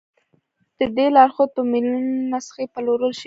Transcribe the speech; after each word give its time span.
د 0.79 0.81
دې 0.97 1.07
لارښود 1.15 1.49
په 1.55 1.61
میلیونونو 1.71 2.21
نسخې 2.33 2.65
پلورل 2.73 3.11
شوي 3.13 3.17
دي. 3.17 3.19